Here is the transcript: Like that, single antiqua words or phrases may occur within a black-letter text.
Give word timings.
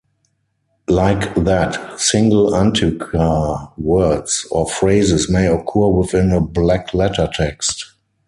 Like 0.87 1.31
that, 1.35 1.99
single 1.99 2.53
antiqua 2.55 3.71
words 3.77 4.47
or 4.49 4.67
phrases 4.67 5.29
may 5.29 5.45
occur 5.45 5.89
within 5.89 6.31
a 6.31 6.41
black-letter 6.41 7.29
text. 7.31 7.85